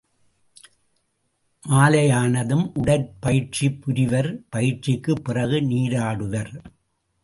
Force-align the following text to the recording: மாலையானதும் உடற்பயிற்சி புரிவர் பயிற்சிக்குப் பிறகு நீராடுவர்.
மாலையானதும் 1.69 2.71
உடற்பயிற்சி 2.73 3.71
புரிவர் 3.71 4.49
பயிற்சிக்குப் 4.49 5.23
பிறகு 5.23 5.61
நீராடுவர். 5.61 6.63